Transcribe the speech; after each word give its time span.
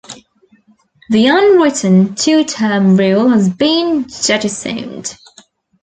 The 1.11 1.27
unwritten 1.27 2.15
"two 2.15 2.43
term" 2.43 2.97
rule 2.97 3.29
has 3.29 3.47
been 3.49 4.07
jettisoned. 4.09 5.15